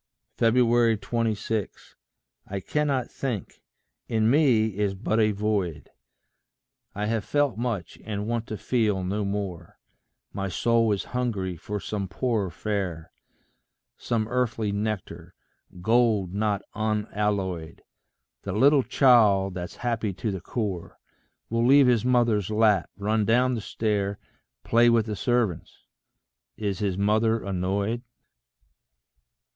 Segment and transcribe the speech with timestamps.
[0.39, 1.95] 26.
[2.47, 3.61] I cannot think;
[4.07, 5.91] in me is but a void;
[6.95, 9.77] I have felt much, and want to feel no more;
[10.33, 13.11] My soul is hungry for some poorer fare
[13.95, 15.35] Some earthly nectar,
[15.83, 17.83] gold not unalloyed:
[18.41, 20.97] The little child that's happy to the core,
[21.47, 24.17] Will leave his mother's lap, run down the stair,
[24.63, 25.77] Play with the servants
[26.57, 28.01] is his mother annoyed?